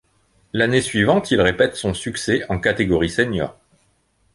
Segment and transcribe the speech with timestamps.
[0.51, 3.55] L'année suivante il répète son succès en catégorie senior.